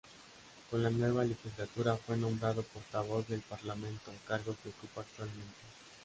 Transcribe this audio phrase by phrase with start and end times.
[0.71, 5.61] Con la nueva legislatura fue nombrado Portavoz del Parlamento, cargo que ocupa actualmente.